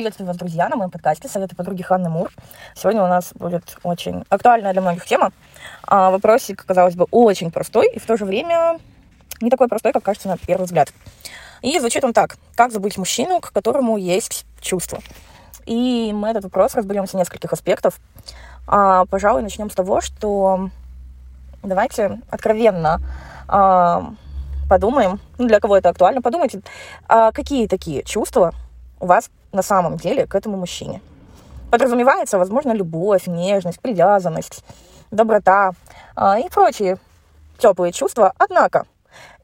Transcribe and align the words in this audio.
Приветствую 0.00 0.28
вас, 0.28 0.38
друзья, 0.38 0.66
на 0.70 0.76
моем 0.76 0.90
подкасте 0.90 1.28
«Советы 1.28 1.54
подруги 1.54 1.82
Ханны 1.82 2.08
Мур». 2.08 2.30
Сегодня 2.74 3.02
у 3.02 3.06
нас 3.06 3.34
будет 3.34 3.76
очень 3.82 4.24
актуальная 4.30 4.72
для 4.72 4.80
многих 4.80 5.04
тема. 5.04 5.30
А, 5.86 6.10
вопросик, 6.10 6.64
казалось 6.64 6.96
бы, 6.96 7.06
очень 7.10 7.50
простой 7.50 7.90
и 7.92 7.98
в 7.98 8.06
то 8.06 8.16
же 8.16 8.24
время 8.24 8.78
не 9.42 9.50
такой 9.50 9.68
простой, 9.68 9.92
как 9.92 10.02
кажется 10.02 10.28
на 10.28 10.38
первый 10.38 10.64
взгляд. 10.64 10.90
И 11.60 11.78
звучит 11.78 12.02
он 12.02 12.14
так. 12.14 12.38
Как 12.54 12.72
забыть 12.72 12.96
мужчину, 12.96 13.40
к 13.40 13.52
которому 13.52 13.98
есть 13.98 14.46
чувства? 14.62 15.00
И 15.66 16.12
мы 16.14 16.28
этот 16.28 16.44
вопрос 16.44 16.74
разберем 16.76 17.06
с 17.06 17.12
нескольких 17.12 17.52
аспектов. 17.52 18.00
А, 18.66 19.04
пожалуй, 19.04 19.42
начнем 19.42 19.68
с 19.68 19.74
того, 19.74 20.00
что 20.00 20.70
давайте 21.62 22.22
откровенно 22.30 23.02
а, 23.46 24.14
подумаем, 24.66 25.20
ну, 25.36 25.46
для 25.46 25.60
кого 25.60 25.76
это 25.76 25.90
актуально, 25.90 26.22
подумайте, 26.22 26.62
а 27.06 27.32
какие 27.32 27.66
такие 27.66 28.02
чувства 28.02 28.54
у 29.00 29.06
вас 29.06 29.30
на 29.52 29.62
самом 29.62 29.96
деле 29.96 30.26
к 30.26 30.34
этому 30.34 30.56
мужчине. 30.56 31.00
Подразумевается, 31.70 32.38
возможно, 32.38 32.72
любовь, 32.72 33.26
нежность, 33.26 33.80
привязанность, 33.80 34.64
доброта 35.10 35.72
а, 36.14 36.38
и 36.38 36.48
прочие 36.48 36.98
теплые 37.58 37.92
чувства. 37.92 38.32
Однако, 38.38 38.86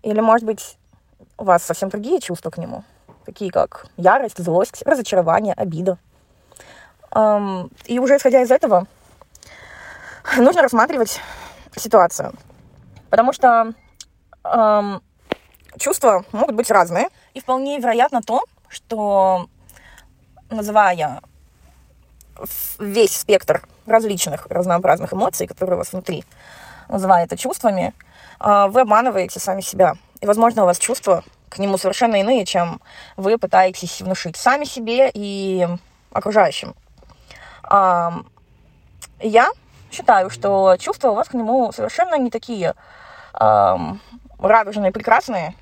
или, 0.02 0.20
может 0.20 0.46
быть, 0.46 0.76
у 1.38 1.44
вас 1.44 1.62
совсем 1.62 1.88
другие 1.88 2.20
чувства 2.20 2.50
к 2.50 2.58
нему, 2.58 2.84
такие 3.24 3.50
как 3.50 3.86
ярость, 3.96 4.42
злость, 4.42 4.82
разочарование, 4.84 5.54
обида. 5.54 5.98
Эм, 7.14 7.70
и 7.84 7.98
уже 7.98 8.16
исходя 8.16 8.42
из 8.42 8.50
этого, 8.50 8.86
нужно 10.36 10.62
рассматривать 10.62 11.20
ситуацию. 11.76 12.32
Потому 13.10 13.32
что 13.32 13.72
эм, 14.44 15.02
чувства 15.78 16.24
могут 16.32 16.54
быть 16.54 16.70
разные. 16.70 17.08
И 17.34 17.40
вполне 17.40 17.78
вероятно 17.78 18.22
то, 18.22 18.42
что 18.68 19.48
называя 20.50 21.20
весь 22.78 23.16
спектр 23.16 23.66
различных 23.86 24.46
разнообразных 24.48 25.12
эмоций, 25.12 25.46
которые 25.46 25.76
у 25.76 25.78
вас 25.78 25.92
внутри, 25.92 26.24
называя 26.88 27.24
это 27.24 27.36
чувствами, 27.36 27.94
а, 28.38 28.68
вы 28.68 28.82
обманываете 28.82 29.40
сами 29.40 29.60
себя. 29.60 29.94
И, 30.20 30.26
возможно, 30.26 30.62
у 30.62 30.66
вас 30.66 30.78
чувства 30.78 31.24
к 31.48 31.58
нему 31.58 31.78
совершенно 31.78 32.16
иные, 32.16 32.44
чем 32.44 32.80
вы 33.16 33.38
пытаетесь 33.38 34.00
внушить 34.00 34.36
сами 34.36 34.64
себе 34.64 35.10
и 35.12 35.66
окружающим. 36.12 36.74
Я 39.20 39.48
считаю, 39.90 40.30
что 40.30 40.76
чувства 40.78 41.10
у 41.10 41.14
вас 41.14 41.28
к 41.28 41.34
нему 41.34 41.72
совершенно 41.72 42.16
не 42.18 42.30
такие 42.30 42.74
радужные, 43.32 44.92
прекрасные, 44.92 45.54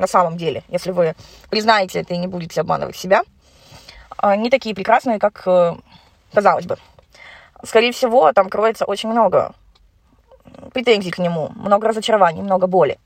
на 0.00 0.06
самом 0.06 0.36
деле, 0.36 0.64
если 0.68 0.90
вы 0.90 1.14
признаете 1.50 2.00
это 2.00 2.14
и 2.14 2.18
не 2.18 2.26
будете 2.26 2.60
обманывать 2.60 2.96
себя, 2.96 3.22
а, 4.16 4.36
не 4.36 4.50
такие 4.50 4.74
прекрасные, 4.74 5.18
как 5.18 5.42
э, 5.46 5.74
казалось 6.32 6.66
бы. 6.66 6.76
Скорее 7.64 7.92
всего, 7.92 8.32
там 8.32 8.48
кроется 8.48 8.84
очень 8.84 9.10
много 9.10 9.54
претензий 10.72 11.10
к 11.10 11.18
нему, 11.18 11.50
много 11.54 11.88
разочарований, 11.88 12.42
много 12.42 12.66
боли. 12.66 12.98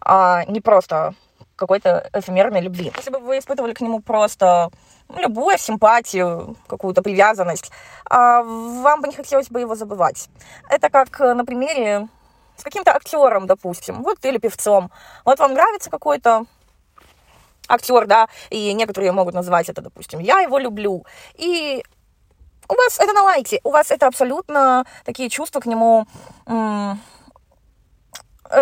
А 0.00 0.44
не 0.46 0.60
просто 0.60 1.14
какой-то 1.56 2.08
эфемерной 2.12 2.60
любви. 2.60 2.92
Если 2.96 3.10
бы 3.10 3.18
вы 3.18 3.38
испытывали 3.38 3.72
к 3.72 3.80
нему 3.80 4.00
просто 4.00 4.70
любовь, 5.16 5.60
симпатию, 5.60 6.56
какую-то 6.66 7.02
привязанность, 7.02 7.70
а 8.08 8.42
вам 8.42 9.00
бы 9.00 9.08
не 9.08 9.14
хотелось 9.14 9.48
бы 9.48 9.60
его 9.60 9.74
забывать. 9.74 10.28
Это 10.68 10.90
как 10.90 11.18
на 11.18 11.44
примере 11.44 12.08
с 12.56 12.62
каким-то 12.62 12.94
актером, 12.94 13.46
допустим, 13.46 14.02
вот 14.02 14.24
или 14.24 14.38
певцом. 14.38 14.90
Вот 15.24 15.38
вам 15.38 15.54
нравится 15.54 15.90
какой-то 15.90 16.44
актер, 17.68 18.06
да, 18.06 18.28
и 18.50 18.72
некоторые 18.72 19.12
могут 19.12 19.34
назвать 19.34 19.68
это, 19.68 19.82
допустим, 19.82 20.20
я 20.20 20.40
его 20.40 20.58
люблю. 20.58 21.04
И 21.34 21.82
у 22.68 22.74
вас 22.74 22.98
это 22.98 23.12
на 23.12 23.22
лайте, 23.22 23.60
у 23.64 23.70
вас 23.70 23.90
это 23.90 24.06
абсолютно 24.06 24.84
такие 25.04 25.28
чувства 25.28 25.60
к 25.60 25.66
нему 25.66 26.06
м- 26.46 27.00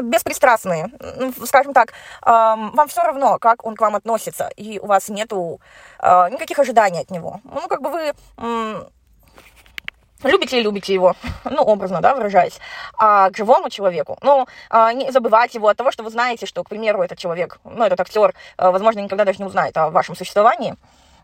беспристрастные, 0.03 0.91
скажем 1.45 1.75
так, 1.75 1.93
вам 2.23 2.89
все 2.89 3.03
равно, 3.03 3.39
как 3.39 3.67
он 3.67 3.77
к 3.77 3.81
вам 3.83 3.97
относится, 3.97 4.49
и 4.57 4.79
у 4.79 4.87
вас 4.87 5.11
нету 5.11 5.61
а, 5.99 6.31
никаких 6.31 6.59
ожиданий 6.59 7.01
от 7.01 7.11
него. 7.11 7.41
Ну, 7.45 7.69
как 7.69 7.83
бы 7.83 7.91
вы 7.91 8.15
любите 10.29 10.59
и 10.59 10.63
любите 10.63 10.95
его, 10.95 11.15
ну, 11.45 11.63
образно, 11.63 12.01
да, 12.01 12.15
выражаясь, 12.15 12.59
а 12.99 13.31
к 13.31 13.37
живому 13.37 13.71
человеку, 13.71 14.19
ну, 14.23 14.47
а, 14.71 14.93
не 14.93 15.11
забывать 15.11 15.55
его 15.55 15.69
от 15.69 15.77
того, 15.77 15.93
что 15.93 16.03
вы 16.03 16.11
знаете, 16.11 16.47
что, 16.47 16.63
к 16.65 16.69
примеру, 16.69 17.03
этот 17.03 17.19
человек, 17.19 17.59
ну, 17.65 17.85
этот 17.85 18.01
актер, 18.01 18.35
а, 18.57 18.71
возможно, 18.71 19.01
никогда 19.01 19.25
даже 19.25 19.39
не 19.39 19.45
узнает 19.45 19.77
о 19.77 19.91
вашем 19.91 20.17
существовании, 20.17 20.75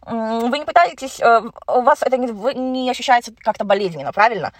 вы 0.06 0.58
не 0.58 0.64
пытаетесь, 0.64 1.20
а, 1.20 1.42
у 1.66 1.82
вас 1.82 2.02
это 2.02 2.16
не, 2.16 2.28
не 2.54 2.90
ощущается 2.90 3.32
как-то 3.38 3.64
болезненно, 3.64 4.12
правильно? 4.12 4.52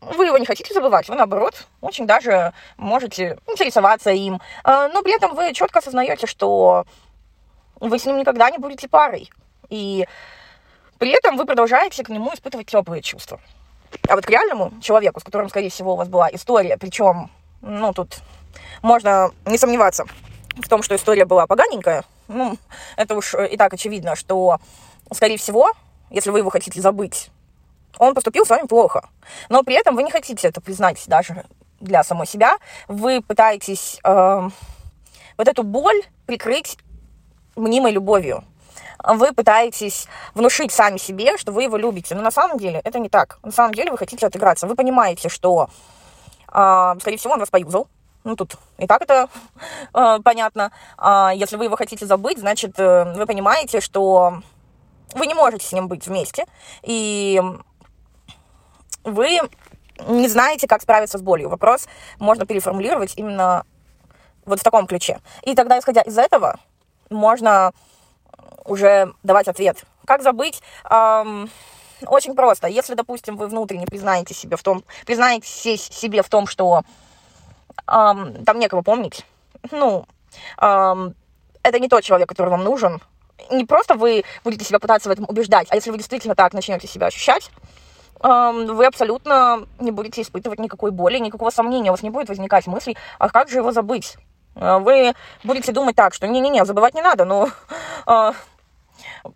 Вы 0.00 0.24
его 0.24 0.38
не 0.38 0.46
хотите 0.46 0.72
забывать, 0.72 1.10
вы, 1.10 1.14
наоборот, 1.14 1.66
очень 1.82 2.06
даже 2.06 2.54
можете 2.78 3.38
интересоваться 3.46 4.10
им, 4.10 4.40
но 4.64 5.02
при 5.02 5.14
этом 5.14 5.34
вы 5.34 5.52
четко 5.52 5.80
осознаете, 5.80 6.26
что 6.26 6.86
вы 7.80 7.98
с 7.98 8.06
ним 8.06 8.16
никогда 8.16 8.50
не 8.50 8.56
будете 8.56 8.88
парой, 8.88 9.30
и 9.68 10.06
при 11.00 11.12
этом 11.12 11.38
вы 11.38 11.46
продолжаете 11.46 12.04
к 12.04 12.10
нему 12.10 12.32
испытывать 12.34 12.66
теплые 12.66 13.00
чувства. 13.00 13.40
А 14.06 14.16
вот 14.16 14.26
к 14.26 14.28
реальному 14.28 14.70
человеку, 14.82 15.18
с 15.18 15.24
которым, 15.24 15.48
скорее 15.48 15.70
всего, 15.70 15.94
у 15.94 15.96
вас 15.96 16.08
была 16.08 16.28
история, 16.30 16.76
причем, 16.76 17.30
ну, 17.62 17.94
тут 17.94 18.18
можно 18.82 19.30
не 19.46 19.56
сомневаться 19.56 20.04
в 20.56 20.68
том, 20.68 20.82
что 20.82 20.94
история 20.94 21.24
была 21.24 21.46
поганенькая, 21.46 22.04
ну, 22.28 22.58
это 22.96 23.16
уж 23.16 23.34
и 23.34 23.56
так 23.56 23.72
очевидно, 23.72 24.14
что, 24.14 24.58
скорее 25.10 25.38
всего, 25.38 25.72
если 26.10 26.28
вы 26.28 26.40
его 26.40 26.50
хотите 26.50 26.82
забыть, 26.82 27.30
он 27.96 28.14
поступил 28.14 28.44
с 28.44 28.50
вами 28.50 28.66
плохо. 28.66 29.08
Но 29.48 29.62
при 29.62 29.76
этом 29.76 29.96
вы 29.96 30.02
не 30.02 30.10
хотите 30.10 30.48
это 30.48 30.60
признать 30.60 31.02
даже 31.06 31.46
для 31.80 32.04
самой 32.04 32.26
себя. 32.26 32.58
Вы 32.88 33.22
пытаетесь 33.22 33.98
э, 34.04 34.48
вот 35.38 35.48
эту 35.48 35.62
боль 35.62 36.02
прикрыть 36.26 36.76
мнимой 37.56 37.90
любовью 37.90 38.44
вы 39.04 39.32
пытаетесь 39.32 40.06
внушить 40.34 40.72
сами 40.72 40.98
себе, 40.98 41.36
что 41.36 41.52
вы 41.52 41.64
его 41.64 41.76
любите. 41.76 42.14
Но 42.14 42.22
на 42.22 42.30
самом 42.30 42.58
деле 42.58 42.80
это 42.84 42.98
не 42.98 43.08
так. 43.08 43.38
На 43.42 43.52
самом 43.52 43.74
деле 43.74 43.90
вы 43.90 43.98
хотите 43.98 44.26
отыграться. 44.26 44.66
Вы 44.66 44.74
понимаете, 44.74 45.28
что, 45.28 45.68
э, 46.52 46.94
скорее 47.00 47.16
всего, 47.16 47.34
он 47.34 47.40
вас 47.40 47.50
поюзал. 47.50 47.88
Ну, 48.24 48.36
тут 48.36 48.56
и 48.78 48.86
так 48.86 49.02
это 49.02 49.28
э, 49.94 50.18
понятно. 50.24 50.72
А 50.98 51.32
если 51.34 51.56
вы 51.56 51.64
его 51.64 51.76
хотите 51.76 52.06
забыть, 52.06 52.38
значит, 52.38 52.78
э, 52.78 53.14
вы 53.14 53.26
понимаете, 53.26 53.80
что 53.80 54.42
вы 55.14 55.26
не 55.26 55.34
можете 55.34 55.66
с 55.66 55.72
ним 55.72 55.88
быть 55.88 56.06
вместе. 56.06 56.46
И 56.82 57.40
вы 59.04 59.40
не 60.06 60.28
знаете, 60.28 60.66
как 60.66 60.82
справиться 60.82 61.18
с 61.18 61.22
болью. 61.22 61.48
Вопрос 61.48 61.88
можно 62.18 62.46
переформулировать 62.46 63.14
именно 63.16 63.64
вот 64.44 64.60
в 64.60 64.62
таком 64.62 64.86
ключе. 64.86 65.20
И 65.42 65.54
тогда, 65.54 65.78
исходя 65.78 66.02
из 66.02 66.16
этого, 66.16 66.58
можно 67.10 67.72
уже 68.70 69.12
давать 69.22 69.48
ответ. 69.48 69.82
Как 70.06 70.22
забыть? 70.22 70.62
Эм, 70.88 71.50
очень 72.06 72.34
просто. 72.34 72.68
Если, 72.68 72.94
допустим, 72.94 73.36
вы 73.36 73.48
внутренне 73.48 73.86
признаете 73.86 74.32
себе 74.32 74.56
в 74.56 74.62
том, 74.62 74.84
признаете 75.04 75.76
себе 75.76 76.22
в 76.22 76.28
том, 76.28 76.46
что 76.46 76.82
эм, 77.86 78.44
там 78.44 78.58
некого 78.58 78.82
помнить, 78.82 79.26
ну, 79.70 80.06
эм, 80.58 81.14
это 81.62 81.78
не 81.78 81.88
тот 81.88 82.04
человек, 82.04 82.28
который 82.28 82.48
вам 82.48 82.64
нужен. 82.64 83.00
Не 83.50 83.64
просто 83.64 83.94
вы 83.94 84.24
будете 84.44 84.64
себя 84.64 84.78
пытаться 84.78 85.08
в 85.08 85.12
этом 85.12 85.26
убеждать, 85.28 85.66
а 85.70 85.74
если 85.74 85.90
вы 85.90 85.96
действительно 85.96 86.34
так 86.34 86.52
начнете 86.52 86.86
себя 86.86 87.08
ощущать, 87.08 87.50
вы 88.22 88.84
абсолютно 88.84 89.66
не 89.78 89.92
будете 89.92 90.20
испытывать 90.20 90.58
никакой 90.58 90.90
боли, 90.90 91.16
никакого 91.16 91.48
сомнения, 91.48 91.88
у 91.88 91.94
вас 91.94 92.02
не 92.02 92.10
будет 92.10 92.28
возникать 92.28 92.66
мыслей, 92.66 92.98
а 93.18 93.30
как 93.30 93.48
же 93.48 93.56
его 93.56 93.72
забыть? 93.72 94.18
Э, 94.56 94.78
вы 94.78 95.14
будете 95.44 95.72
думать 95.72 95.96
так, 95.96 96.14
что 96.14 96.26
не-не-не, 96.26 96.64
забывать 96.64 96.94
не 96.94 97.02
надо, 97.02 97.24
но 97.24 97.48
э, 98.06 98.32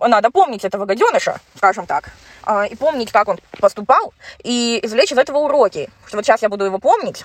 надо 0.00 0.30
помнить 0.30 0.64
этого 0.64 0.84
гаденыша, 0.86 1.40
скажем 1.56 1.86
так, 1.86 2.10
э, 2.46 2.69
и 2.69 2.76
помнить, 2.76 3.12
как 3.12 3.28
он 3.28 3.38
поступал, 3.60 4.12
и 4.42 4.81
извлечь 4.82 5.12
из 5.12 5.19
этого 5.19 5.38
уроки, 5.38 5.90
что 6.06 6.16
вот 6.16 6.25
сейчас 6.25 6.42
я 6.42 6.48
буду 6.48 6.64
его 6.64 6.78
помнить, 6.78 7.25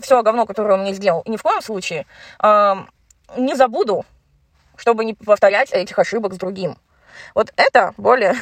все 0.00 0.22
говно, 0.22 0.46
которое 0.46 0.74
он 0.74 0.82
мне 0.82 0.94
сделал, 0.94 1.22
и 1.22 1.30
ни 1.30 1.36
в 1.36 1.42
коем 1.42 1.62
случае 1.62 2.06
э, 2.42 2.74
не 3.36 3.54
забуду, 3.54 4.04
чтобы 4.76 5.04
не 5.04 5.14
повторять 5.14 5.72
этих 5.72 5.98
ошибок 5.98 6.34
с 6.34 6.36
другим. 6.36 6.76
Вот 7.34 7.52
это 7.56 7.94
более 7.96 8.34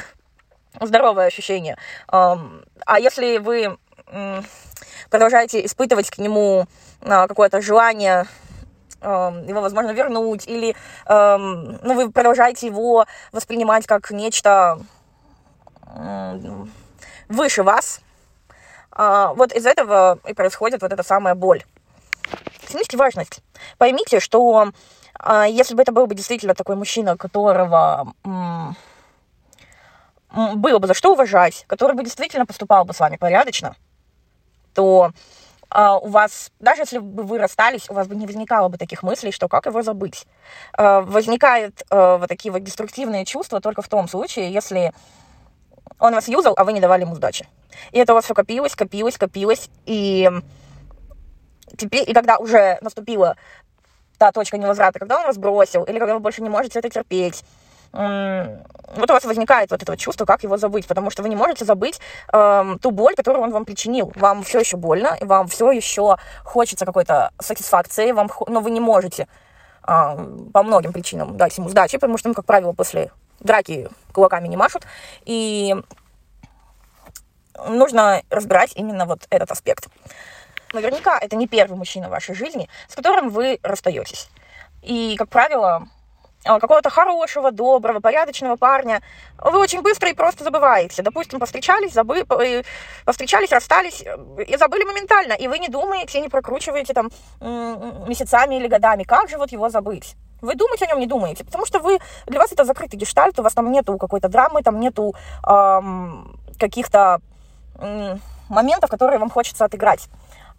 здоровое 0.81 1.27
ощущение. 1.27 1.77
Э, 2.11 2.35
а 2.85 2.99
если 2.99 3.37
вы 3.37 3.77
продолжаете 5.09 5.65
испытывать 5.65 6.11
к 6.11 6.19
нему 6.19 6.67
какое-то 7.01 7.59
желание 7.59 8.27
его, 9.01 9.61
возможно, 9.61 9.91
вернуть, 9.91 10.47
или 10.47 10.75
эм, 11.05 11.79
ну, 11.83 11.93
вы 11.93 12.11
продолжаете 12.11 12.67
его 12.67 13.05
воспринимать 13.31 13.85
как 13.85 14.09
нечто 14.11 14.79
выше 17.29 17.63
вас, 17.63 18.01
а, 18.91 19.33
вот 19.33 19.51
из 19.53 19.65
этого 19.65 20.19
и 20.25 20.33
происходит 20.33 20.81
вот 20.81 20.93
эта 20.93 21.03
самая 21.03 21.35
боль. 21.35 21.63
оцените 22.63 22.97
важность. 22.97 23.41
Поймите, 23.77 24.19
что 24.19 24.71
э, 25.19 25.45
если 25.49 25.75
бы 25.75 25.81
это 25.81 25.91
был 25.91 26.07
бы 26.07 26.15
действительно 26.15 26.55
такой 26.55 26.75
мужчина, 26.75 27.17
которого 27.17 28.13
м- 28.23 28.75
было 30.55 30.79
бы 30.79 30.87
за 30.87 30.93
что 30.93 31.13
уважать, 31.13 31.65
который 31.67 31.95
бы 31.95 32.03
действительно 32.03 32.45
поступал 32.45 32.85
бы 32.85 32.93
с 32.93 32.99
вами 32.99 33.17
порядочно, 33.17 33.75
то 34.73 35.11
у 35.75 36.07
вас, 36.07 36.51
даже 36.59 36.83
если 36.83 36.99
бы 36.99 37.23
вы 37.23 37.37
расстались, 37.37 37.89
у 37.89 37.93
вас 37.93 38.07
бы 38.07 38.15
не 38.15 38.25
возникало 38.25 38.69
бы 38.69 38.77
таких 38.77 39.03
мыслей, 39.03 39.31
что 39.31 39.47
как 39.47 39.65
его 39.65 39.81
забыть. 39.81 40.25
Uh, 40.77 41.01
возникают 41.01 41.81
uh, 41.89 42.17
вот 42.17 42.29
такие 42.29 42.51
вот 42.51 42.63
деструктивные 42.63 43.25
чувства 43.25 43.59
только 43.59 43.81
в 43.81 43.89
том 43.89 44.07
случае, 44.07 44.53
если 44.53 44.93
он 45.99 46.13
вас 46.13 46.27
юзал, 46.27 46.53
а 46.57 46.63
вы 46.63 46.73
не 46.73 46.79
давали 46.79 47.01
ему 47.01 47.15
сдачи. 47.15 47.47
И 47.91 47.99
это 47.99 48.13
у 48.13 48.15
вас 48.15 48.25
все 48.25 48.33
копилось, 48.33 48.75
копилось, 48.75 49.17
копилось, 49.17 49.69
и 49.85 50.29
теперь, 51.77 52.09
и 52.09 52.13
когда 52.13 52.37
уже 52.37 52.77
наступила 52.81 53.35
та 54.17 54.31
точка 54.31 54.57
невозврата, 54.57 54.99
когда 54.99 55.19
он 55.19 55.25
вас 55.25 55.37
бросил, 55.37 55.83
или 55.83 55.99
когда 55.99 56.13
вы 56.13 56.19
больше 56.21 56.41
не 56.41 56.49
можете 56.49 56.79
это 56.79 56.89
терпеть, 56.89 57.43
вот 58.95 59.09
у 59.09 59.13
вас 59.13 59.25
возникает 59.25 59.71
вот 59.71 59.81
это 59.81 59.91
вот 59.91 59.99
чувство, 59.99 60.25
как 60.25 60.43
его 60.43 60.57
забыть, 60.57 60.87
потому 60.87 61.09
что 61.09 61.23
вы 61.23 61.29
не 61.29 61.35
можете 61.35 61.65
забыть 61.65 61.99
э, 62.31 62.75
ту 62.81 62.91
боль, 62.91 63.15
которую 63.15 63.43
он 63.43 63.51
вам 63.51 63.65
причинил. 63.65 64.11
Вам 64.15 64.43
все 64.43 64.59
еще 64.59 64.77
больно, 64.77 65.17
вам 65.21 65.47
все 65.47 65.71
еще 65.71 66.17
хочется 66.43 66.85
какой-то 66.85 67.31
сатисфакции, 67.39 68.11
вам, 68.11 68.29
но 68.47 68.61
вы 68.61 68.71
не 68.71 68.79
можете 68.79 69.27
э, 69.87 70.47
по 70.53 70.63
многим 70.63 70.93
причинам 70.93 71.37
дать 71.37 71.57
ему 71.57 71.69
сдачи, 71.69 71.97
потому 71.97 72.17
что, 72.17 72.29
ну, 72.29 72.33
как 72.33 72.45
правило, 72.45 72.73
после 72.73 73.11
драки 73.39 73.89
кулаками 74.13 74.47
не 74.47 74.57
машут, 74.57 74.83
и 75.25 75.75
нужно 77.67 78.21
разбирать 78.29 78.73
именно 78.75 79.05
вот 79.05 79.27
этот 79.29 79.51
аспект. 79.51 79.87
Наверняка 80.73 81.17
это 81.17 81.35
не 81.35 81.47
первый 81.47 81.77
мужчина 81.77 82.07
в 82.07 82.11
вашей 82.11 82.35
жизни, 82.35 82.69
с 82.87 82.95
которым 82.95 83.29
вы 83.29 83.59
расстаетесь. 83.63 84.29
И, 84.81 85.15
как 85.17 85.29
правило, 85.29 85.87
какого-то 86.45 86.89
хорошего, 86.89 87.51
доброго, 87.51 87.99
порядочного 87.99 88.55
парня, 88.55 89.01
вы 89.37 89.59
очень 89.59 89.81
быстро 89.81 90.09
и 90.09 90.13
просто 90.13 90.43
забываете. 90.43 91.01
Допустим, 91.01 91.39
повстречались, 91.39 91.93
забы... 91.93 92.25
Повстречались, 93.05 93.51
расстались 93.51 94.03
э, 94.05 94.43
и 94.43 94.55
забыли 94.57 94.83
моментально. 94.83 95.33
И 95.33 95.47
вы 95.47 95.59
не 95.59 95.67
думаете, 95.67 96.21
не 96.21 96.29
прокручиваете 96.29 96.93
там 96.93 97.09
месяцами 98.07 98.55
или 98.55 98.67
годами, 98.67 99.03
как 99.03 99.29
же 99.29 99.37
вот 99.37 99.51
его 99.51 99.69
забыть. 99.69 100.15
Вы 100.41 100.55
думать 100.55 100.81
о 100.81 100.85
нем 100.85 100.99
не 100.99 101.07
думаете, 101.07 101.43
потому 101.43 101.65
что 101.65 101.79
вы, 101.79 101.99
для 102.27 102.39
вас 102.39 102.51
это 102.51 102.65
закрытый 102.65 102.99
гештальт, 102.99 103.39
у 103.39 103.43
вас 103.43 103.53
там 103.53 103.71
нету 103.71 103.97
какой-то 103.97 104.29
драмы, 104.29 104.61
там 104.61 104.79
нету 104.79 105.15
эм, 105.47 106.39
каких-то 106.59 107.19
эм, 107.79 108.21
моментов, 108.49 108.89
которые 108.89 109.17
вам 109.17 109.29
хочется 109.29 109.65
отыграть. 109.65 110.07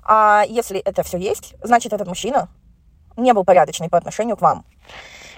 А 0.03 0.45
если 0.49 0.81
это 0.81 1.03
все 1.03 1.19
есть, 1.19 1.55
значит, 1.63 1.93
этот 1.93 2.09
мужчина 2.09 2.49
не 3.17 3.33
был 3.33 3.45
порядочный 3.45 3.89
по 3.89 3.99
отношению 3.99 4.37
к 4.37 4.43
вам. 4.43 4.65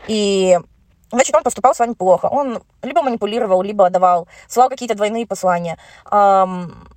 И 0.09 0.59
значит, 1.13 1.35
он 1.35 1.43
поступал 1.43 1.75
с 1.75 1.79
вами 1.79 1.93
плохо. 1.93 2.27
Он 2.27 2.63
либо 2.83 3.03
манипулировал, 3.03 3.63
либо 3.63 3.89
давал, 3.91 4.27
слал 4.49 4.69
какие-то 4.69 4.95
двойные 4.95 5.27
послания. 5.27 5.79
Эм, 6.11 6.89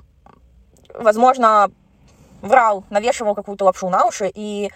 возможно, 0.94 1.70
врал, 2.42 2.84
навешивал 2.90 3.36
какую-то 3.36 3.66
лапшу 3.66 3.90
на 3.90 4.06
уши 4.06 4.32
и, 4.34 4.72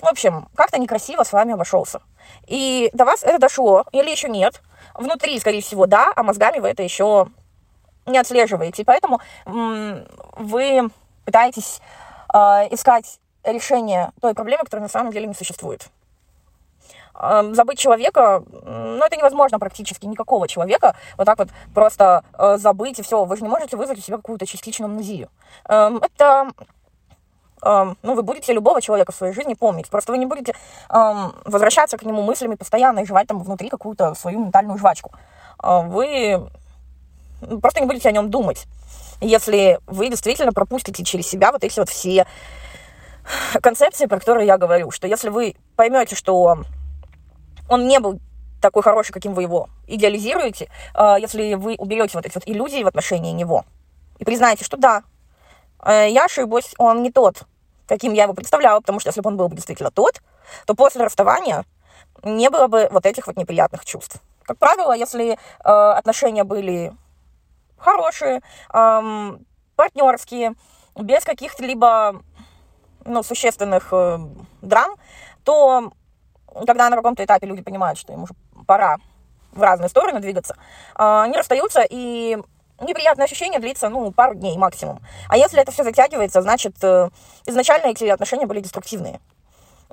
в 0.00 0.06
общем, 0.06 0.48
как-то 0.54 0.78
некрасиво 0.78 1.22
с 1.22 1.32
вами 1.32 1.52
обошелся. 1.52 2.00
И 2.46 2.90
до 2.92 3.04
вас 3.04 3.22
это 3.22 3.38
дошло, 3.38 3.84
или 3.92 4.10
еще 4.10 4.28
нет. 4.28 4.62
Внутри, 4.94 5.38
скорее 5.38 5.60
всего, 5.60 5.86
да, 5.86 6.12
а 6.16 6.22
мозгами 6.22 6.58
вы 6.58 6.68
это 6.68 6.82
еще 6.82 7.28
не 8.06 8.18
отслеживаете. 8.18 8.84
Поэтому 8.84 9.20
вы 9.44 10.90
пытаетесь 11.24 11.80
э, 12.32 12.38
искать 12.70 13.18
решение 13.44 14.12
той 14.20 14.34
проблемы, 14.34 14.64
которая 14.64 14.84
на 14.84 14.88
самом 14.90 15.12
деле 15.12 15.26
не 15.26 15.34
существует 15.34 15.90
забыть 17.52 17.78
человека, 17.78 18.42
ну, 18.64 19.04
это 19.04 19.16
невозможно 19.16 19.58
практически, 19.58 20.06
никакого 20.06 20.48
человека 20.48 20.96
вот 21.16 21.24
так 21.24 21.38
вот 21.38 21.48
просто 21.74 22.24
э, 22.38 22.56
забыть 22.58 22.98
и 22.98 23.02
все. 23.02 23.24
Вы 23.24 23.36
же 23.36 23.42
не 23.42 23.48
можете 23.48 23.76
вызвать 23.76 23.98
у 23.98 24.02
себя 24.02 24.16
какую-то 24.16 24.46
частичную 24.46 24.90
амнезию. 24.90 25.28
Эм, 25.68 25.98
это 25.98 26.50
эм, 27.62 27.96
ну, 28.02 28.14
вы 28.14 28.22
будете 28.22 28.52
любого 28.52 28.80
человека 28.80 29.12
в 29.12 29.16
своей 29.16 29.32
жизни 29.32 29.54
помнить. 29.54 29.88
Просто 29.88 30.12
вы 30.12 30.18
не 30.18 30.26
будете 30.26 30.54
эм, 30.90 31.34
возвращаться 31.44 31.96
к 31.96 32.02
нему 32.02 32.22
мыслями 32.22 32.54
постоянно 32.54 33.00
и 33.00 33.06
жевать 33.06 33.26
там 33.28 33.42
внутри 33.42 33.68
какую-то 33.68 34.14
свою 34.14 34.40
ментальную 34.40 34.78
жвачку. 34.78 35.12
Э, 35.62 35.86
вы 35.86 36.48
просто 37.60 37.80
не 37.80 37.86
будете 37.86 38.08
о 38.08 38.12
нем 38.12 38.30
думать. 38.30 38.66
Если 39.20 39.80
вы 39.86 40.08
действительно 40.10 40.52
пропустите 40.52 41.02
через 41.02 41.26
себя 41.26 41.50
вот 41.52 41.64
эти 41.64 41.78
вот 41.78 41.88
все 41.88 42.26
концепции, 43.62 44.06
про 44.06 44.18
которые 44.18 44.46
я 44.46 44.58
говорю, 44.58 44.90
что 44.90 45.06
если 45.06 45.30
вы 45.30 45.56
поймете, 45.74 46.14
что 46.14 46.58
он 47.68 47.86
не 47.86 48.00
был 48.00 48.20
такой 48.60 48.82
хороший, 48.82 49.12
каким 49.12 49.34
вы 49.34 49.42
его 49.42 49.68
идеализируете, 49.86 50.68
а, 50.94 51.18
если 51.18 51.54
вы 51.54 51.74
уберете 51.76 52.12
вот 52.14 52.26
эти 52.26 52.34
вот 52.34 52.44
иллюзии 52.46 52.82
в 52.82 52.86
отношении 52.86 53.32
него 53.32 53.64
и 54.18 54.24
признаете, 54.24 54.64
что 54.64 54.76
да, 54.76 55.02
э, 55.84 56.08
я 56.10 56.24
ошиблась, 56.24 56.74
он 56.78 57.02
не 57.02 57.12
тот, 57.12 57.42
каким 57.86 58.12
я 58.12 58.24
его 58.24 58.34
представляла, 58.34 58.80
потому 58.80 58.98
что 58.98 59.08
если 59.10 59.20
бы 59.20 59.28
он 59.28 59.36
был 59.36 59.48
бы 59.48 59.56
действительно 59.56 59.90
тот, 59.90 60.22
то 60.66 60.74
после 60.74 61.04
расставания 61.04 61.64
не 62.22 62.50
было 62.50 62.66
бы 62.66 62.88
вот 62.90 63.06
этих 63.06 63.26
вот 63.26 63.36
неприятных 63.36 63.84
чувств. 63.84 64.20
Как 64.42 64.58
правило, 64.58 64.92
если 64.92 65.32
э, 65.32 65.36
отношения 65.64 66.44
были 66.44 66.92
хорошие, 67.78 68.40
партнерские, 69.76 70.54
без 70.96 71.24
каких-либо 71.24 72.22
ну, 73.04 73.22
существенных 73.22 73.88
э, 73.92 74.18
драм, 74.62 74.96
то 75.44 75.92
когда 76.66 76.88
на 76.88 76.96
каком-то 76.96 77.24
этапе 77.24 77.46
люди 77.46 77.62
понимают, 77.62 77.98
что 77.98 78.12
им 78.12 78.22
уже 78.22 78.34
пора 78.66 78.96
в 79.52 79.62
разные 79.62 79.88
стороны 79.88 80.20
двигаться, 80.20 80.56
а, 80.94 81.24
они 81.24 81.36
расстаются, 81.36 81.82
и 81.88 82.38
неприятное 82.80 83.24
ощущение 83.24 83.58
длится, 83.58 83.88
ну, 83.88 84.12
пару 84.12 84.34
дней 84.34 84.56
максимум. 84.56 85.00
А 85.28 85.36
если 85.36 85.60
это 85.60 85.72
все 85.72 85.82
затягивается, 85.82 86.42
значит, 86.42 86.74
э, 86.82 87.08
изначально 87.46 87.86
эти 87.86 88.04
отношения 88.04 88.46
были 88.46 88.60
деструктивные. 88.60 89.20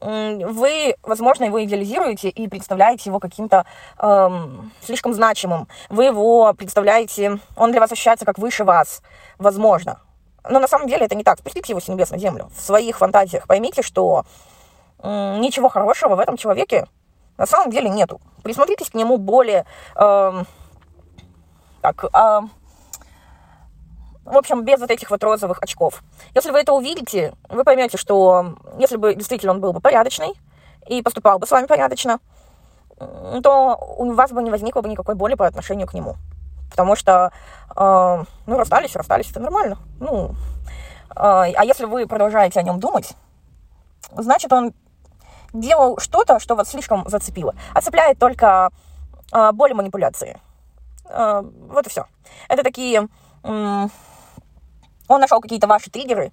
Вы, 0.02 0.96
возможно, 1.04 1.46
его 1.46 1.64
идеализируете 1.64 2.28
и 2.28 2.48
представляете 2.48 3.10
его 3.10 3.20
каким-то 3.20 3.66
эм, 4.00 4.74
слишком 4.82 5.14
значимым. 5.14 5.68
Вы 5.90 6.06
его 6.06 6.54
представляете, 6.54 7.40
он 7.56 7.72
для 7.72 7.80
вас 7.80 7.92
ощущается 7.92 8.26
как 8.26 8.38
выше 8.38 8.64
вас, 8.64 9.02
возможно. 9.38 10.02
Но 10.50 10.60
на 10.60 10.68
самом 10.68 10.88
деле 10.88 11.06
это 11.06 11.16
не 11.16 11.24
так. 11.24 11.40
Спустите 11.40 11.72
его 11.72 11.80
с 11.80 11.88
небес 11.88 12.10
на 12.10 12.18
землю. 12.18 12.50
В 12.56 12.60
своих 12.60 12.98
фантазиях 12.98 13.48
поймите, 13.48 13.82
что 13.82 14.26
ничего 15.04 15.70
хорошего 15.70 16.16
в 16.16 16.20
этом 16.20 16.38
человеке 16.38 16.88
на 17.38 17.46
самом 17.46 17.72
деле 17.72 17.90
нету. 17.90 18.22
Присмотритесь 18.44 18.90
к 18.90 18.94
нему 18.94 19.18
более... 19.18 19.66
Э, 19.96 20.44
так, 21.82 22.06
э, 22.06 22.42
в 24.26 24.38
общем, 24.38 24.64
без 24.64 24.80
вот 24.80 24.90
этих 24.90 25.12
вот 25.12 25.24
розовых 25.24 25.62
очков. 25.62 26.02
Если 26.34 26.52
вы 26.52 26.60
это 26.60 26.74
увидите, 26.74 27.34
вы 27.50 27.64
поймете, 27.64 27.98
что 27.98 28.56
если 28.78 28.96
бы 28.96 29.16
действительно 29.16 29.52
он 29.52 29.60
был 29.60 29.74
бы 29.74 29.82
порядочный 29.82 30.34
и 30.88 31.02
поступал 31.02 31.40
бы 31.40 31.46
с 31.46 31.52
вами 31.52 31.66
порядочно, 31.66 32.20
то 32.98 33.78
у 33.98 34.12
вас 34.14 34.32
бы 34.32 34.42
не 34.42 34.52
возникло 34.52 34.82
бы 34.82 34.90
никакой 34.90 35.16
боли 35.16 35.36
по 35.36 35.46
отношению 35.46 35.88
к 35.88 35.94
нему. 35.94 36.16
Потому 36.72 36.96
что, 36.96 37.32
э, 37.76 38.24
ну, 38.46 38.58
расстались, 38.58 38.96
расстались, 38.96 39.30
это 39.32 39.40
нормально. 39.40 39.78
Ну, 40.00 40.36
э, 41.10 41.16
а 41.16 41.66
если 41.66 41.86
вы 41.86 42.08
продолжаете 42.08 42.60
о 42.60 42.64
нем 42.64 42.80
думать, 42.80 43.14
значит, 44.16 44.52
он 44.54 44.74
делал 45.54 45.98
что-то, 46.00 46.40
что 46.40 46.56
вас 46.56 46.70
слишком 46.70 47.08
зацепило. 47.08 47.56
А 47.74 47.82
цепляет 47.82 48.20
только 48.20 48.70
э, 49.32 49.52
боль 49.54 49.74
манипуляции. 49.74 50.40
Э, 51.10 51.44
вот 51.70 51.88
и 51.88 51.90
все. 51.90 52.06
Это 52.50 52.64
такие... 52.64 53.08
Э, 53.44 53.88
он 55.08 55.20
нашел 55.20 55.42
какие-то 55.42 55.68
ваши 55.68 55.92
триггеры, 55.92 56.32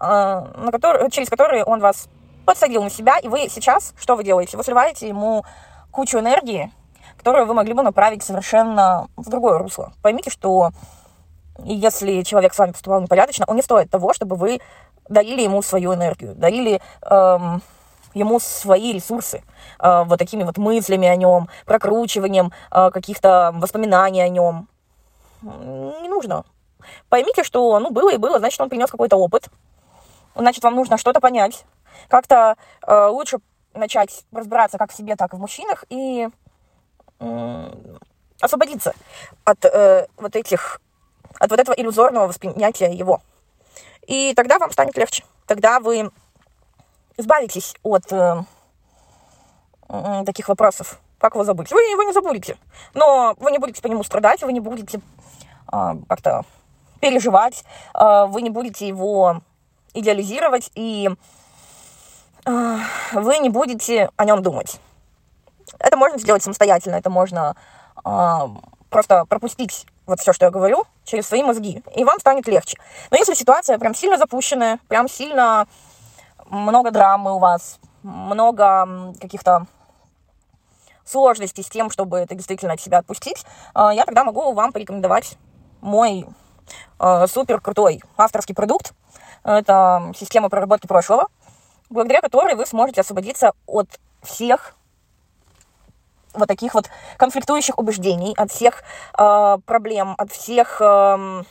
э, 0.00 0.04
на 0.04 0.70
которые, 0.72 1.10
через 1.10 1.28
которые 1.28 1.64
он 1.64 1.80
вас 1.80 2.08
подсадил 2.44 2.82
на 2.82 2.90
себя, 2.90 3.18
и 3.18 3.28
вы 3.28 3.48
сейчас, 3.48 3.94
что 3.98 4.16
вы 4.16 4.24
делаете? 4.24 4.56
Вы 4.56 4.64
сливаете 4.64 5.08
ему 5.08 5.44
кучу 5.90 6.18
энергии, 6.18 6.70
которую 7.16 7.46
вы 7.46 7.54
могли 7.54 7.72
бы 7.72 7.82
направить 7.82 8.22
совершенно 8.22 9.08
в 9.16 9.28
другое 9.28 9.58
русло. 9.58 9.92
Поймите, 10.02 10.30
что 10.30 10.70
если 11.58 12.22
человек 12.22 12.54
с 12.54 12.58
вами 12.58 12.72
поступал 12.72 13.00
непорядочно, 13.00 13.44
он 13.48 13.56
не 13.56 13.62
стоит 13.62 13.90
того, 13.90 14.12
чтобы 14.12 14.36
вы 14.36 14.60
дарили 15.08 15.42
ему 15.42 15.62
свою 15.62 15.94
энергию, 15.94 16.34
дарили 16.34 16.80
эм, 17.02 17.62
ему 18.14 18.40
свои 18.40 18.92
ресурсы, 18.92 19.42
э, 19.80 20.04
вот 20.04 20.18
такими 20.18 20.44
вот 20.44 20.56
мыслями 20.56 21.08
о 21.08 21.16
нем, 21.16 21.48
прокручиванием 21.66 22.52
э, 22.70 22.90
каких-то 22.90 23.52
воспоминаний 23.54 24.22
о 24.22 24.28
нем. 24.28 24.68
Не 25.42 26.08
нужно. 26.08 26.44
Поймите, 27.08 27.44
что, 27.44 27.78
ну, 27.80 27.90
было 27.90 28.12
и 28.12 28.16
было, 28.16 28.38
значит, 28.38 28.60
он 28.60 28.68
принес 28.68 28.90
какой-то 28.90 29.16
опыт. 29.16 29.48
Значит, 30.34 30.64
вам 30.64 30.74
нужно 30.74 30.96
что-то 30.96 31.20
понять. 31.20 31.64
Как-то 32.08 32.56
э, 32.86 33.06
лучше 33.06 33.38
начать 33.74 34.24
разбираться 34.32 34.78
как 34.78 34.90
в 34.90 34.96
себе, 34.96 35.16
так 35.16 35.32
и 35.32 35.36
в 35.36 35.40
мужчинах 35.40 35.84
и 35.88 36.28
освободиться 38.40 38.94
от 39.44 39.64
э, 39.64 40.06
вот 40.16 40.36
этих, 40.36 40.80
от 41.38 41.50
вот 41.50 41.58
этого 41.58 41.74
иллюзорного 41.74 42.26
восприятия 42.26 42.92
его. 42.92 43.20
И 44.06 44.34
тогда 44.34 44.58
вам 44.58 44.70
станет 44.70 44.96
легче. 44.96 45.24
Тогда 45.46 45.80
вы 45.80 46.10
избавитесь 47.16 47.74
от 47.82 48.12
э, 48.12 48.44
таких 50.24 50.48
вопросов. 50.48 51.00
Как 51.18 51.34
его 51.34 51.44
забыть? 51.44 51.70
Вы 51.72 51.80
его 51.80 52.02
не 52.02 52.12
забудете. 52.12 52.56
Но 52.92 53.34
вы 53.38 53.50
не 53.50 53.58
будете 53.58 53.80
по 53.80 53.86
нему 53.86 54.02
страдать, 54.04 54.42
вы 54.42 54.52
не 54.52 54.60
будете 54.60 55.00
э, 55.72 55.94
как-то 56.08 56.44
переживать, 57.00 57.64
э, 57.94 58.26
вы 58.26 58.42
не 58.42 58.50
будете 58.50 58.86
его 58.86 59.40
идеализировать, 59.94 60.70
и 60.74 61.10
э, 62.44 62.78
вы 63.12 63.38
не 63.38 63.48
будете 63.48 64.10
о 64.16 64.24
нем 64.24 64.42
думать. 64.42 64.80
Это 65.78 65.96
можно 65.96 66.18
сделать 66.18 66.42
самостоятельно, 66.42 66.96
это 66.96 67.10
можно 67.10 67.56
э, 68.04 68.38
просто 68.90 69.24
пропустить 69.26 69.86
вот 70.06 70.20
все, 70.20 70.32
что 70.32 70.46
я 70.46 70.50
говорю, 70.50 70.84
через 71.04 71.26
свои 71.26 71.42
мозги, 71.42 71.82
и 71.94 72.04
вам 72.04 72.20
станет 72.20 72.46
легче. 72.46 72.78
Но 73.10 73.16
если 73.16 73.34
ситуация 73.34 73.78
прям 73.78 73.94
сильно 73.94 74.18
запущенная, 74.18 74.78
прям 74.88 75.08
сильно 75.08 75.66
много 76.54 76.90
драмы 76.90 77.34
у 77.34 77.38
вас, 77.38 77.78
много 78.02 79.14
каких-то 79.20 79.66
сложностей 81.04 81.62
с 81.62 81.68
тем, 81.68 81.90
чтобы 81.90 82.18
это 82.18 82.34
действительно 82.34 82.74
от 82.74 82.80
себя 82.80 82.98
отпустить, 82.98 83.44
э, 83.74 83.90
я 83.94 84.04
тогда 84.04 84.24
могу 84.24 84.52
вам 84.52 84.72
порекомендовать 84.72 85.36
мой 85.80 86.26
э, 86.98 87.26
супер 87.26 87.60
крутой 87.60 88.02
авторский 88.16 88.54
продукт. 88.54 88.94
Это 89.42 90.12
система 90.16 90.48
проработки 90.48 90.86
прошлого, 90.86 91.28
благодаря 91.90 92.22
которой 92.22 92.54
вы 92.54 92.64
сможете 92.64 93.02
освободиться 93.02 93.52
от 93.66 93.88
всех 94.22 94.74
вот 96.32 96.48
таких 96.48 96.74
вот 96.74 96.88
конфликтующих 97.16 97.78
убеждений, 97.78 98.34
от 98.36 98.50
всех 98.50 98.82
э, 99.18 99.58
проблем, 99.66 100.14
от 100.16 100.32
всех 100.32 100.80
э, 100.80 101.42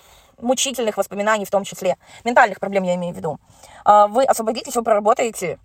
мучительных 0.44 0.98
воспоминаний 0.98 1.46
в 1.46 1.52
том 1.52 1.64
числе, 1.64 1.98
ментальных 2.24 2.60
проблем 2.60 2.84
я 2.84 2.96
имею 2.96 3.14
в 3.14 3.18
виду. 3.18 3.40
Э, 3.86 4.08
вы 4.08 4.24
освободитесь, 4.24 4.76
вы 4.76 4.84
проработаете, 4.84 5.60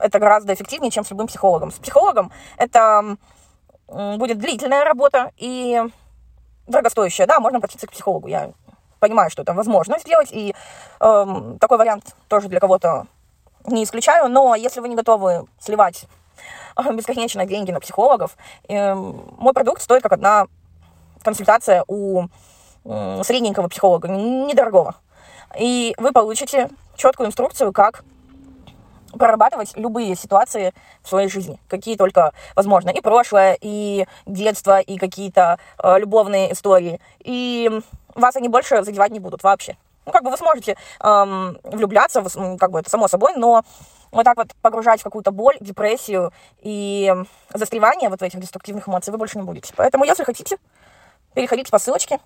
это 0.00 0.18
гораздо 0.18 0.54
эффективнее, 0.54 0.90
чем 0.90 1.04
с 1.04 1.10
любым 1.10 1.26
психологом. 1.26 1.70
С 1.70 1.78
психологом 1.78 2.30
это 2.56 3.16
э, 3.88 4.16
будет 4.16 4.38
длительная 4.38 4.84
работа 4.84 5.32
и 5.36 5.82
дорогостоящая, 6.66 7.26
да, 7.26 7.40
можно 7.40 7.58
обратиться 7.58 7.86
к 7.86 7.92
психологу, 7.92 8.28
я 8.28 8.50
понимаю, 9.00 9.30
что 9.30 9.42
это 9.42 9.54
возможно 9.54 9.98
сделать, 9.98 10.28
и 10.32 10.54
э, 11.00 11.56
такой 11.60 11.78
вариант 11.78 12.14
тоже 12.28 12.48
для 12.48 12.60
кого-то 12.60 13.06
не 13.66 13.84
исключаю, 13.84 14.28
но 14.28 14.54
если 14.54 14.80
вы 14.80 14.88
не 14.88 14.96
готовы 14.96 15.46
сливать 15.58 16.06
бесконечно 16.92 17.44
деньги 17.46 17.70
на 17.70 17.80
психологов. 17.80 18.36
И 18.68 18.94
мой 19.38 19.52
продукт 19.52 19.82
стоит 19.82 20.02
как 20.02 20.12
одна 20.12 20.46
консультация 21.22 21.84
у 21.88 22.28
средненького 23.22 23.68
психолога, 23.68 24.08
недорогого. 24.08 24.94
И 25.58 25.94
вы 25.98 26.12
получите 26.12 26.70
четкую 26.96 27.28
инструкцию, 27.28 27.72
как 27.72 28.04
прорабатывать 29.12 29.76
любые 29.76 30.14
ситуации 30.14 30.74
в 31.02 31.08
своей 31.08 31.28
жизни, 31.28 31.58
какие 31.68 31.96
только 31.96 32.32
возможно. 32.54 32.90
И 32.90 33.00
прошлое, 33.00 33.56
и 33.60 34.06
детство, 34.26 34.80
и 34.80 34.98
какие-то 34.98 35.58
э, 35.82 35.98
любовные 35.98 36.52
истории. 36.52 37.00
И 37.20 37.70
вас 38.14 38.36
они 38.36 38.48
больше 38.48 38.82
задевать 38.82 39.10
не 39.10 39.20
будут 39.20 39.42
вообще. 39.42 39.76
Ну, 40.04 40.12
как 40.12 40.22
бы 40.22 40.30
вы 40.30 40.38
сможете 40.38 40.76
эм, 41.00 41.58
влюбляться, 41.64 42.24
как 42.58 42.70
бы 42.70 42.80
это 42.80 42.88
само 42.88 43.08
собой, 43.08 43.34
но 43.36 43.62
вот 44.10 44.24
так 44.24 44.38
вот 44.38 44.48
погружать 44.62 45.00
в 45.00 45.04
какую-то 45.04 45.32
боль, 45.32 45.58
депрессию 45.60 46.32
и 46.62 47.14
застревание 47.52 48.08
вот 48.08 48.20
в 48.20 48.22
этих 48.22 48.40
деструктивных 48.40 48.88
эмоций 48.88 49.12
вы 49.12 49.18
больше 49.18 49.36
не 49.36 49.44
будете. 49.44 49.74
Поэтому, 49.76 50.04
если 50.04 50.24
хотите, 50.24 50.56
переходите 51.34 51.70
по 51.70 51.78
ссылочке 51.78 52.14
э, 52.14 52.18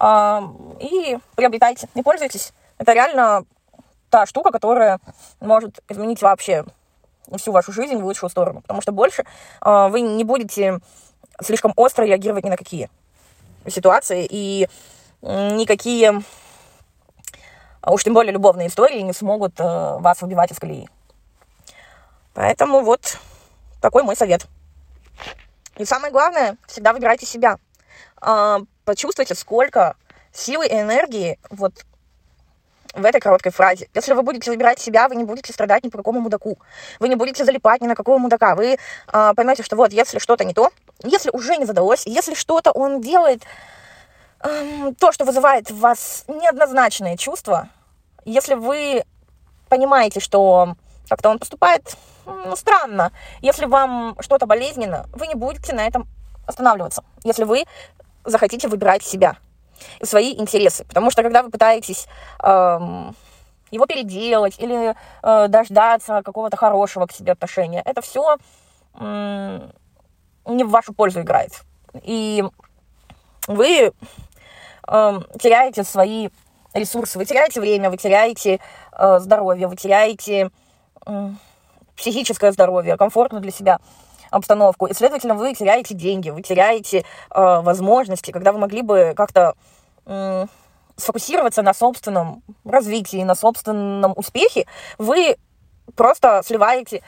и 0.00 1.18
приобретайте, 1.36 1.88
не 1.94 2.02
пользуйтесь. 2.02 2.52
Это 2.78 2.92
реально 2.92 3.44
та 4.08 4.26
штука, 4.26 4.50
которая 4.50 4.98
может 5.40 5.80
изменить 5.88 6.22
вообще 6.22 6.64
всю 7.36 7.52
вашу 7.52 7.72
жизнь 7.72 7.96
в 7.96 8.04
лучшую 8.04 8.30
сторону. 8.30 8.62
Потому 8.62 8.80
что 8.80 8.92
больше 8.92 9.24
э, 9.64 9.88
вы 9.88 10.00
не 10.00 10.24
будете 10.24 10.80
слишком 11.40 11.72
остро 11.76 12.04
реагировать 12.04 12.44
ни 12.44 12.50
на 12.50 12.56
какие 12.56 12.90
ситуации 13.68 14.26
и 14.28 14.68
никакие 15.22 16.22
а 17.80 17.92
уж 17.92 18.04
тем 18.04 18.14
более 18.14 18.32
любовные 18.32 18.68
истории 18.68 19.00
не 19.00 19.12
смогут 19.12 19.58
э, 19.58 19.64
вас 19.64 20.20
выбивать 20.20 20.52
из 20.52 20.58
колеи. 20.58 20.88
Поэтому 22.34 22.82
вот 22.82 23.18
такой 23.80 24.02
мой 24.02 24.16
совет. 24.16 24.46
И 25.76 25.84
самое 25.86 26.12
главное, 26.12 26.56
всегда 26.66 26.92
выбирайте 26.92 27.24
себя. 27.24 27.58
Э, 28.22 28.58
почувствуйте, 28.84 29.34
сколько 29.34 29.96
силы 30.32 30.66
и 30.66 30.80
энергии 30.80 31.38
вот 31.50 31.72
в 32.94 33.04
этой 33.04 33.20
короткой 33.20 33.52
фразе. 33.52 33.88
Если 33.94 34.12
вы 34.14 34.22
будете 34.22 34.50
выбирать 34.50 34.80
себя, 34.80 35.08
вы 35.08 35.14
не 35.14 35.24
будете 35.24 35.52
страдать 35.52 35.84
ни 35.84 35.90
по 35.90 35.98
какому 35.98 36.20
мудаку. 36.20 36.58
Вы 36.98 37.08
не 37.08 37.14
будете 37.14 37.44
залипать 37.44 37.80
ни 37.80 37.86
на 37.86 37.94
какого 37.94 38.18
мудака. 38.18 38.54
Вы 38.54 38.76
э, 39.12 39.32
поймете, 39.34 39.62
что 39.62 39.76
вот, 39.76 39.92
если 39.92 40.18
что-то 40.18 40.44
не 40.44 40.54
то, 40.54 40.70
если 41.04 41.30
уже 41.30 41.56
не 41.56 41.66
задалось, 41.66 42.06
если 42.06 42.34
что-то 42.34 42.72
он 42.72 43.00
делает 43.00 43.42
то, 44.98 45.12
что 45.12 45.24
вызывает 45.24 45.70
в 45.70 45.78
вас 45.78 46.24
неоднозначные 46.28 47.16
чувства, 47.18 47.68
если 48.24 48.54
вы 48.54 49.04
понимаете, 49.68 50.20
что 50.20 50.76
как-то 51.08 51.28
он 51.28 51.38
поступает 51.38 51.96
ну, 52.26 52.56
странно, 52.56 53.12
если 53.42 53.66
вам 53.66 54.16
что-то 54.20 54.46
болезненно, 54.46 55.06
вы 55.12 55.26
не 55.26 55.34
будете 55.34 55.74
на 55.74 55.86
этом 55.86 56.06
останавливаться, 56.46 57.04
если 57.24 57.44
вы 57.44 57.64
захотите 58.24 58.68
выбирать 58.68 59.02
себя 59.02 59.36
свои 60.02 60.34
интересы. 60.34 60.84
Потому 60.84 61.10
что 61.10 61.22
когда 61.22 61.42
вы 61.42 61.50
пытаетесь 61.50 62.06
эм, 62.42 63.14
его 63.70 63.86
переделать 63.86 64.58
или 64.58 64.94
э, 65.22 65.48
дождаться 65.48 66.22
какого-то 66.22 66.56
хорошего 66.56 67.06
к 67.06 67.12
себе 67.12 67.32
отношения, 67.32 67.82
это 67.84 68.00
все 68.02 68.36
э, 68.94 69.70
не 70.46 70.64
в 70.64 70.70
вашу 70.70 70.92
пользу 70.92 71.20
играет. 71.20 71.62
И 72.02 72.44
вы 73.46 73.92
э, 74.88 75.20
теряете 75.38 75.84
свои 75.84 76.28
ресурсы, 76.74 77.18
вы 77.18 77.24
теряете 77.24 77.60
время, 77.60 77.90
вы 77.90 77.96
теряете 77.96 78.60
э, 78.92 79.18
здоровье, 79.20 79.66
вы 79.66 79.76
теряете 79.76 80.50
э, 81.06 81.30
психическое 81.96 82.52
здоровье, 82.52 82.96
комфортную 82.96 83.42
для 83.42 83.52
себя 83.52 83.78
обстановку. 84.30 84.86
И, 84.86 84.94
следовательно, 84.94 85.34
вы 85.34 85.54
теряете 85.54 85.94
деньги, 85.94 86.30
вы 86.30 86.42
теряете 86.42 86.98
э, 86.98 87.02
возможности, 87.34 88.30
когда 88.30 88.52
вы 88.52 88.58
могли 88.58 88.82
бы 88.82 89.14
как-то 89.16 89.54
э, 90.06 90.46
сфокусироваться 90.96 91.62
на 91.62 91.74
собственном 91.74 92.42
развитии, 92.64 93.22
на 93.22 93.34
собственном 93.34 94.12
успехе, 94.16 94.66
вы 94.98 95.36
просто 95.96 96.42
сливаете 96.44 97.02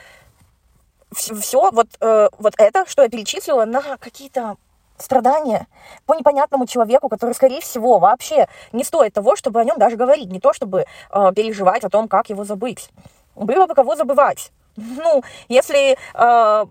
все 1.13 1.71
вот, 1.71 1.87
э, 1.99 2.29
вот 2.37 2.53
это, 2.57 2.85
что 2.87 3.03
я 3.03 3.09
перечислила, 3.09 3.65
на 3.65 3.81
какие-то 3.97 4.57
страдания 4.97 5.67
по 6.05 6.13
непонятному 6.13 6.65
человеку, 6.65 7.09
который, 7.09 7.33
скорее 7.33 7.61
всего, 7.61 7.99
вообще 7.99 8.47
не 8.71 8.83
стоит 8.83 9.13
того, 9.13 9.35
чтобы 9.35 9.59
о 9.59 9.63
нем 9.63 9.77
даже 9.77 9.95
говорить, 9.95 10.31
не 10.31 10.39
то, 10.39 10.53
чтобы 10.53 10.85
э, 11.11 11.31
переживать 11.35 11.83
о 11.83 11.89
том, 11.89 12.07
как 12.07 12.29
его 12.29 12.43
забыть. 12.43 12.89
Было 13.35 13.65
бы 13.67 13.73
кого 13.73 13.95
забывать. 13.95 14.51
Ну, 14.75 15.23
если 15.49 15.97
э, 16.13 16.65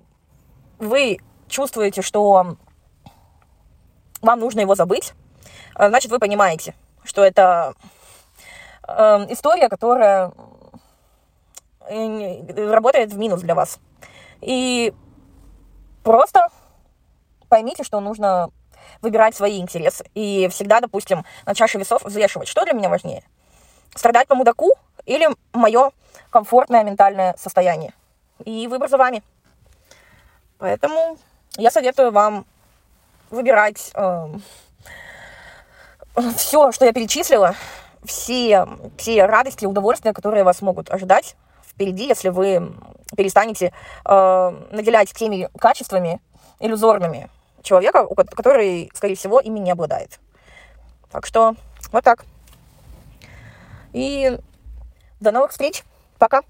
вы 0.82 1.18
чувствуете, 1.48 2.02
что 2.02 2.56
вам 4.20 4.40
нужно 4.40 4.60
его 4.60 4.74
забыть, 4.74 5.14
э, 5.78 5.88
значит, 5.88 6.10
вы 6.10 6.18
понимаете, 6.18 6.74
что 7.04 7.24
это 7.24 7.74
э, 8.86 9.26
история, 9.30 9.68
которая 9.68 10.32
э, 11.88 12.70
работает 12.70 13.12
в 13.12 13.18
минус 13.18 13.40
для 13.40 13.54
вас. 13.54 13.78
И 14.40 14.92
просто 16.02 16.48
поймите, 17.48 17.84
что 17.84 18.00
нужно 18.00 18.50
выбирать 19.00 19.34
свои 19.34 19.60
интересы. 19.60 20.04
И 20.14 20.48
всегда, 20.50 20.80
допустим, 20.80 21.24
на 21.46 21.54
чаше 21.54 21.78
весов 21.78 22.02
взвешивать, 22.04 22.48
что 22.48 22.64
для 22.64 22.72
меня 22.72 22.88
важнее. 22.88 23.22
Страдать 23.94 24.26
по 24.26 24.34
мудаку 24.34 24.72
или 25.04 25.28
мое 25.52 25.90
комфортное 26.30 26.82
ментальное 26.82 27.34
состояние. 27.38 27.92
И 28.44 28.66
выбор 28.66 28.88
за 28.88 28.96
вами. 28.96 29.22
Поэтому 30.62 31.18
я 31.56 31.72
советую 31.72 32.12
вам 32.12 32.46
выбирать 33.30 33.90
э, 33.96 34.28
все, 36.36 36.70
что 36.70 36.84
я 36.84 36.92
перечислила, 36.92 37.56
все, 38.04 38.68
все 38.96 39.26
радости 39.26 39.64
и 39.64 39.66
удовольствия, 39.66 40.12
которые 40.12 40.44
вас 40.44 40.62
могут 40.62 40.88
ожидать 40.88 41.34
впереди, 41.66 42.06
если 42.06 42.28
вы 42.28 42.76
перестанете 43.16 43.72
э, 44.04 44.50
наделять 44.70 45.12
теми 45.12 45.50
качествами 45.58 46.20
иллюзорными, 46.60 47.28
человека, 47.64 48.06
который, 48.30 48.88
скорее 48.94 49.16
всего, 49.16 49.40
ими 49.40 49.58
не 49.58 49.72
обладает. 49.72 50.20
Так 51.10 51.26
что 51.26 51.56
вот 51.90 52.04
так. 52.04 52.24
И 53.92 54.38
до 55.18 55.32
новых 55.32 55.50
встреч. 55.50 55.82
Пока. 56.18 56.42